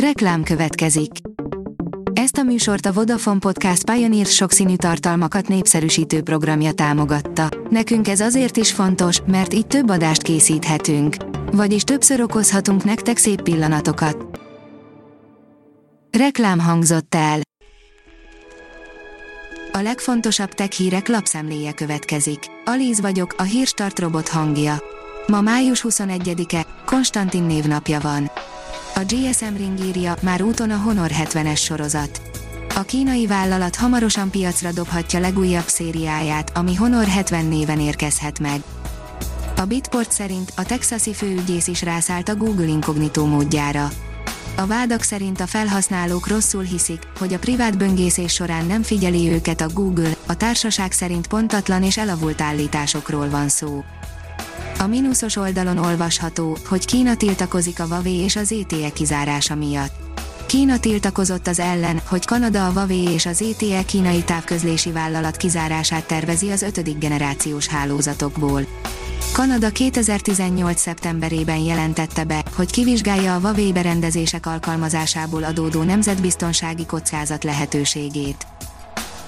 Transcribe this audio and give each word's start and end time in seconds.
Reklám 0.00 0.42
következik. 0.42 1.10
Ezt 2.12 2.36
a 2.36 2.42
műsort 2.42 2.86
a 2.86 2.92
Vodafone 2.92 3.38
Podcast 3.38 3.90
Pioneer 3.90 4.26
sokszínű 4.26 4.76
tartalmakat 4.76 5.48
népszerűsítő 5.48 6.22
programja 6.22 6.72
támogatta. 6.72 7.48
Nekünk 7.70 8.08
ez 8.08 8.20
azért 8.20 8.56
is 8.56 8.72
fontos, 8.72 9.20
mert 9.26 9.54
így 9.54 9.66
több 9.66 9.90
adást 9.90 10.22
készíthetünk. 10.22 11.16
Vagyis 11.52 11.82
többször 11.82 12.20
okozhatunk 12.20 12.84
nektek 12.84 13.16
szép 13.16 13.42
pillanatokat. 13.42 14.40
Reklám 16.18 16.58
hangzott 16.58 17.14
el. 17.14 17.40
A 19.72 19.78
legfontosabb 19.78 20.50
tech 20.50 20.70
hírek 20.70 21.08
lapszemléje 21.08 21.72
következik. 21.72 22.38
Alíz 22.64 23.00
vagyok, 23.00 23.34
a 23.38 23.42
hírstart 23.42 23.98
robot 23.98 24.28
hangja. 24.28 24.82
Ma 25.26 25.40
május 25.40 25.84
21-e, 25.88 26.66
Konstantin 26.84 27.42
névnapja 27.42 28.00
van. 28.00 28.30
A 28.98 29.04
GSM 29.04 29.56
Ring 29.56 29.84
írja, 29.84 30.16
már 30.22 30.42
úton 30.42 30.70
a 30.70 30.76
Honor 30.76 31.10
70-es 31.12 31.58
sorozat. 31.58 32.20
A 32.74 32.82
kínai 32.82 33.26
vállalat 33.26 33.76
hamarosan 33.76 34.30
piacra 34.30 34.72
dobhatja 34.72 35.18
legújabb 35.18 35.66
szériáját, 35.66 36.56
ami 36.56 36.74
Honor 36.74 37.04
70 37.04 37.44
néven 37.44 37.80
érkezhet 37.80 38.38
meg. 38.38 38.62
A 39.56 39.64
Bitport 39.64 40.12
szerint 40.12 40.52
a 40.56 40.62
texasi 40.62 41.14
főügyész 41.14 41.66
is 41.66 41.82
rászállt 41.82 42.28
a 42.28 42.36
Google 42.36 42.66
Incognito 42.66 43.26
módjára. 43.26 43.88
A 44.56 44.66
vádak 44.66 45.02
szerint 45.02 45.40
a 45.40 45.46
felhasználók 45.46 46.28
rosszul 46.28 46.62
hiszik, 46.62 47.02
hogy 47.18 47.34
a 47.34 47.38
privát 47.38 47.78
böngészés 47.78 48.32
során 48.32 48.66
nem 48.66 48.82
figyeli 48.82 49.30
őket 49.30 49.60
a 49.60 49.68
Google, 49.72 50.16
a 50.26 50.36
társaság 50.36 50.92
szerint 50.92 51.26
pontatlan 51.26 51.82
és 51.82 51.96
elavult 51.96 52.40
állításokról 52.40 53.28
van 53.28 53.48
szó. 53.48 53.84
A 54.78 54.86
mínuszos 54.86 55.36
oldalon 55.36 55.78
olvasható, 55.78 56.56
hogy 56.68 56.84
Kína 56.84 57.16
tiltakozik 57.16 57.80
a 57.80 57.84
Huawei 57.84 58.14
és 58.14 58.36
az 58.36 58.52
ETE 58.52 58.90
kizárása 58.90 59.54
miatt. 59.54 59.92
Kína 60.46 60.78
tiltakozott 60.78 61.46
az 61.46 61.58
ellen, 61.58 62.00
hogy 62.08 62.24
Kanada 62.24 62.66
a 62.66 62.70
Huawei 62.70 63.08
és 63.08 63.26
az 63.26 63.42
ETE 63.42 63.82
kínai 63.82 64.22
távközlési 64.22 64.90
vállalat 64.90 65.36
kizárását 65.36 66.06
tervezi 66.06 66.50
az 66.50 66.62
ötödik 66.62 66.98
generációs 66.98 67.66
hálózatokból. 67.66 68.62
Kanada 69.32 69.70
2018. 69.70 70.80
szeptemberében 70.80 71.58
jelentette 71.58 72.24
be, 72.24 72.44
hogy 72.56 72.70
kivizsgálja 72.70 73.34
a 73.34 73.38
Huawei 73.38 73.72
berendezések 73.72 74.46
alkalmazásából 74.46 75.44
adódó 75.44 75.82
nemzetbiztonsági 75.82 76.86
kockázat 76.86 77.44
lehetőségét. 77.44 78.46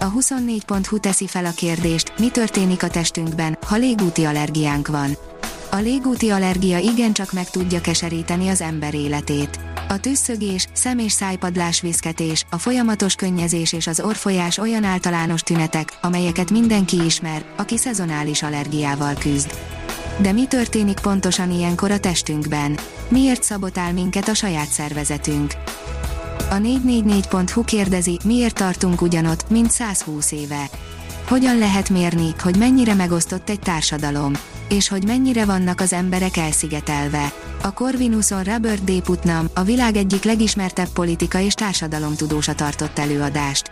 A 0.00 0.12
24.hu 0.12 0.98
teszi 0.98 1.26
fel 1.26 1.44
a 1.44 1.52
kérdést, 1.56 2.12
mi 2.18 2.28
történik 2.28 2.82
a 2.82 2.88
testünkben, 2.88 3.58
ha 3.66 3.76
légúti 3.76 4.24
allergiánk 4.24 4.88
van. 4.88 5.16
A 5.74 5.80
légúti 5.80 6.30
allergia 6.30 6.78
igencsak 6.78 7.32
meg 7.32 7.50
tudja 7.50 7.80
keseríteni 7.80 8.48
az 8.48 8.60
ember 8.60 8.94
életét. 8.94 9.58
A 9.88 10.00
tüsszögés, 10.00 10.66
szem- 10.72 11.00
és 11.00 11.12
szájpadlás 11.12 11.80
viszketés, 11.80 12.44
a 12.50 12.58
folyamatos 12.58 13.14
könnyezés 13.14 13.72
és 13.72 13.86
az 13.86 14.00
orfolyás 14.00 14.58
olyan 14.58 14.84
általános 14.84 15.40
tünetek, 15.40 15.98
amelyeket 16.02 16.50
mindenki 16.50 17.04
ismer, 17.04 17.44
aki 17.56 17.76
szezonális 17.76 18.42
allergiával 18.42 19.14
küzd. 19.14 19.54
De 20.18 20.32
mi 20.32 20.46
történik 20.46 21.00
pontosan 21.00 21.50
ilyenkor 21.50 21.90
a 21.90 22.00
testünkben? 22.00 22.78
Miért 23.08 23.42
szabotál 23.42 23.92
minket 23.92 24.28
a 24.28 24.34
saját 24.34 24.68
szervezetünk? 24.68 25.54
A 26.50 26.54
444.hu 26.54 27.64
kérdezi, 27.64 28.18
miért 28.24 28.54
tartunk 28.54 29.00
ugyanott, 29.00 29.50
mint 29.50 29.70
120 29.70 30.32
éve. 30.32 30.70
Hogyan 31.28 31.58
lehet 31.58 31.90
mérni, 31.90 32.34
hogy 32.42 32.56
mennyire 32.56 32.94
megosztott 32.94 33.48
egy 33.48 33.60
társadalom? 33.60 34.32
És 34.68 34.88
hogy 34.88 35.04
mennyire 35.06 35.44
vannak 35.44 35.80
az 35.80 35.92
emberek 35.92 36.36
elszigetelve? 36.36 37.32
A 37.62 37.72
Corvinuson 37.72 38.42
Robert 38.42 38.84
D. 38.84 39.02
Putnam, 39.02 39.46
a 39.54 39.62
világ 39.62 39.96
egyik 39.96 40.24
legismertebb 40.24 40.88
politika 40.88 41.40
és 41.40 41.54
társadalomtudósa 41.54 42.54
tartott 42.54 42.98
előadást. 42.98 43.70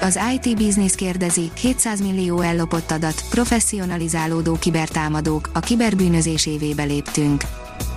Az 0.00 0.18
IT 0.34 0.56
Business 0.56 0.94
kérdezi, 0.94 1.50
700 1.60 2.00
millió 2.00 2.40
ellopott 2.40 2.90
adat, 2.90 3.24
professzionalizálódó 3.30 4.54
kibertámadók, 4.54 5.50
a 5.52 5.60
kiberbűnözés 5.60 6.46
évébe 6.46 6.82
léptünk. 6.82 7.42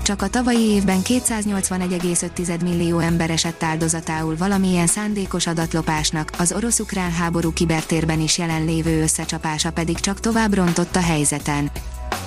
Csak 0.04 0.22
a 0.22 0.28
tavalyi 0.28 0.70
évben 0.70 1.02
281,5 1.04 2.64
millió 2.64 3.00
ember 3.00 3.30
esett 3.30 3.64
áldozatául 3.64 4.38
valamilyen 4.38 4.88
szándékos 4.88 5.48
adatlopásnak, 5.48 6.32
az 6.38 6.52
orosz-ukrán 6.52 7.12
háború 7.12 7.54
kibertérben 7.54 8.22
is 8.22 8.38
jelenlévő 8.38 9.02
összecsapása 9.02 9.72
pedig 9.72 10.00
csak 10.00 10.20
tovább 10.20 10.54
rontott 10.54 10.96
a 10.96 11.02
helyzeten. 11.02 11.72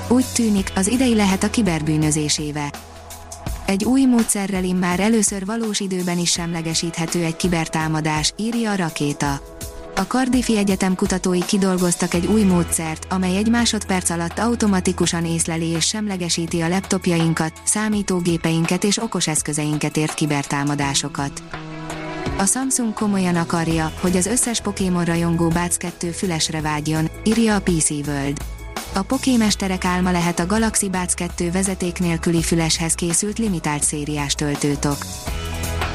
Úgy 0.08 0.24
tűnik, 0.34 0.72
az 0.74 0.86
idei 0.86 1.14
lehet 1.14 1.42
a 1.42 1.50
kiberbűnözés 1.50 2.38
éve. 2.38 2.72
Egy 3.66 3.84
új 3.84 4.04
módszerrel 4.04 4.64
immár 4.64 5.00
először 5.00 5.46
valós 5.46 5.80
időben 5.80 6.19
is 6.19 6.30
semlegesíthető 6.30 7.24
egy 7.24 7.36
kibertámadás, 7.36 8.32
írja 8.36 8.70
a 8.70 8.76
rakéta. 8.76 9.41
A 9.96 10.00
Cardiffi 10.00 10.56
Egyetem 10.56 10.94
kutatói 10.94 11.44
kidolgoztak 11.44 12.14
egy 12.14 12.26
új 12.26 12.42
módszert, 12.42 13.06
amely 13.12 13.36
egy 13.36 13.48
másodperc 13.48 14.10
alatt 14.10 14.38
automatikusan 14.38 15.24
észleli 15.24 15.66
és 15.66 15.86
semlegesíti 15.86 16.60
a 16.60 16.69
laptopjainkat, 16.69 17.52
számítógépeinket 17.64 18.84
és 18.84 18.98
okoseszközeinket 19.02 19.96
ért 19.96 20.14
kibertámadásokat. 20.14 21.42
A 22.38 22.44
Samsung 22.44 22.92
komolyan 22.92 23.36
akarja, 23.36 23.92
hogy 24.00 24.16
az 24.16 24.26
összes 24.26 24.60
Pokémon 24.60 25.04
rajongó 25.04 25.48
Bác 25.48 25.76
2 25.76 26.10
fülesre 26.10 26.60
vágyon, 26.60 27.10
írja 27.25 27.54
a 27.54 27.60
PC 27.60 27.90
World. 27.90 28.57
A 28.93 29.03
pokémesterek 29.03 29.84
álma 29.84 30.10
lehet 30.10 30.38
a 30.38 30.47
Galaxy 30.47 30.88
Buds 30.88 31.15
2 31.15 31.50
vezeték 31.50 31.99
nélküli 31.99 32.43
füleshez 32.43 32.94
készült 32.94 33.38
limitált 33.38 33.82
szériás 33.82 34.34
töltőtok. 34.34 34.97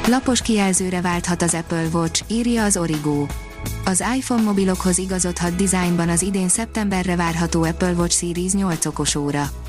Lapos 0.08 0.42
kijelzőre 0.42 1.02
válthat 1.02 1.42
az 1.42 1.54
Apple 1.54 1.88
Watch, 1.94 2.24
írja 2.28 2.64
az 2.64 2.78
Origo. 2.78 3.26
Az 3.86 4.04
iPhone 4.16 4.42
mobilokhoz 4.42 4.98
igazodhat 4.98 5.56
dizájnban 5.56 6.09
az 6.09 6.22
idén 6.22 6.50
szeptemberre 6.50 7.16
várható 7.16 7.64
Apple 7.64 7.92
Watch 7.92 8.18
Series 8.18 8.52
8 8.52 8.86
okos 8.86 9.16
óra. 9.16 9.62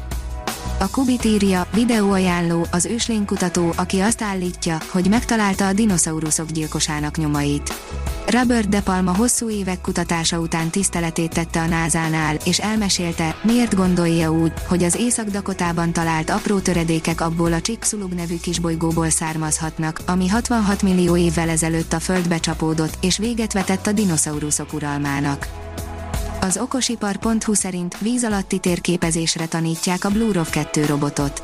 A 0.79 0.91
Kubit 0.91 1.25
írja, 1.25 1.67
videóajánló, 1.75 2.67
az 2.71 2.85
őslénykutató, 2.85 3.73
aki 3.77 4.01
azt 4.01 4.23
állítja, 4.23 4.79
hogy 4.91 5.09
megtalálta 5.09 5.67
a 5.67 5.73
dinoszauruszok 5.73 6.51
gyilkosának 6.51 7.17
nyomait. 7.17 7.75
Robert 8.27 8.69
De 8.69 8.81
Palma 8.81 9.17
hosszú 9.17 9.51
évek 9.51 9.81
kutatása 9.81 10.39
után 10.39 10.71
tiszteletét 10.71 11.35
tette 11.35 11.61
a 11.61 11.67
NASA-nál, 11.67 12.37
és 12.45 12.59
elmesélte, 12.59 13.37
miért 13.43 13.75
gondolja 13.75 14.33
úgy, 14.33 14.53
hogy 14.69 14.85
az 14.85 14.95
Észak-Dakotában 14.95 15.93
talált 15.93 16.31
apró 16.31 16.59
töredékek 16.59 17.21
abból 17.21 17.53
a 17.53 17.61
Chicxulub 17.61 18.13
nevű 18.13 18.37
kisbolygóból 18.37 19.11
származhatnak, 19.11 20.01
ami 20.07 20.29
66 20.29 20.83
millió 20.83 21.17
évvel 21.17 21.49
ezelőtt 21.49 21.93
a 21.93 22.01
Földbe 22.01 22.39
csapódott, 22.39 22.99
és 23.01 23.19
véget 23.19 23.53
vetett 23.53 23.87
a 23.87 23.93
dinoszauruszok 23.93 24.73
uralmának. 24.73 25.49
Az 26.45 26.57
okosipar.hu 26.57 27.55
szerint 27.55 27.99
víz 27.99 28.25
alatti 28.25 28.59
térképezésre 28.59 29.47
tanítják 29.47 30.05
a 30.05 30.11
Blurov 30.11 30.51
2 30.51 30.85
robotot. 30.85 31.43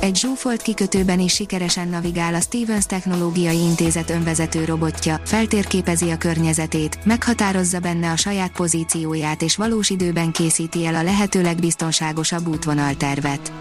Egy 0.00 0.16
zsúfolt 0.16 0.62
kikötőben 0.62 1.20
is 1.20 1.34
sikeresen 1.34 1.88
navigál 1.88 2.34
a 2.34 2.40
Stevens 2.40 2.86
Technológiai 2.86 3.58
Intézet 3.58 4.10
önvezető 4.10 4.64
robotja, 4.64 5.20
feltérképezi 5.24 6.10
a 6.10 6.16
környezetét, 6.18 7.04
meghatározza 7.04 7.78
benne 7.78 8.10
a 8.10 8.16
saját 8.16 8.52
pozícióját 8.52 9.42
és 9.42 9.56
valós 9.56 9.90
időben 9.90 10.32
készíti 10.32 10.86
el 10.86 10.94
a 10.94 11.02
lehető 11.02 11.42
legbiztonságosabb 11.42 12.48
útvonaltervet. 12.48 13.52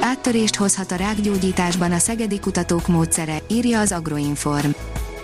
Áttörést 0.00 0.56
hozhat 0.56 0.92
a 0.92 0.96
rákgyógyításban 0.96 1.92
a 1.92 1.98
szegedi 1.98 2.40
kutatók 2.40 2.86
módszere, 2.86 3.38
írja 3.48 3.80
az 3.80 3.92
Agroinform. 3.92 4.70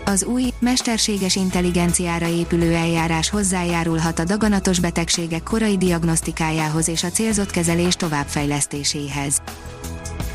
Az 0.05 0.25
új, 0.25 0.53
mesterséges 0.59 1.37
intelligenciára 1.37 2.27
épülő 2.27 2.75
eljárás 2.75 3.31
hozzájárulhat 3.31 4.19
a 4.19 4.25
daganatos 4.25 4.81
betegségek 4.81 5.43
korai 5.43 5.77
diagnosztikájához 5.77 6.89
és 6.89 7.05
a 7.05 7.09
célzott 7.09 7.51
kezelés 7.51 7.95
továbbfejlesztéséhez. 7.95 9.43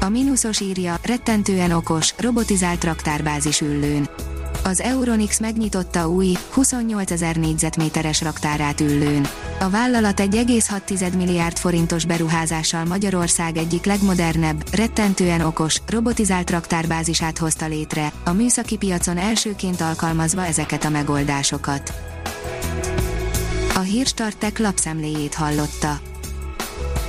A 0.02 0.10
mínuszos 0.10 0.60
írja, 0.60 1.00
rettentően 1.04 1.72
okos, 1.72 2.14
robotizált 2.18 2.84
raktárbázis 2.84 3.62
üllőn. 3.62 4.10
Az 4.68 4.82
Euronix 4.82 5.40
megnyitotta 5.40 6.10
új, 6.10 6.34
28 6.52 7.12
ezer 7.12 7.36
négyzetméteres 7.36 8.22
raktárát 8.22 8.82
üllőn. 8.82 9.28
A 9.60 9.70
vállalat 9.70 10.20
1,6 10.20 11.16
milliárd 11.16 11.58
forintos 11.58 12.06
beruházással 12.06 12.86
Magyarország 12.86 13.58
egyik 13.58 13.86
legmodernebb, 13.86 14.76
rettentően 14.76 15.42
okos, 15.42 15.82
robotizált 15.90 16.50
raktárbázisát 16.50 17.38
hozta 17.38 17.68
létre, 17.68 18.12
a 18.26 18.32
műszaki 18.32 18.78
piacon 18.78 19.18
elsőként 19.18 19.82
alkalmazva 19.82 20.46
ezeket 20.46 20.84
a 20.84 20.90
megoldásokat. 20.90 21.94
A 23.76 23.80
Hírstartek 23.80 24.60
lapszemléjét 24.60 25.34
hallotta. 25.34 26.07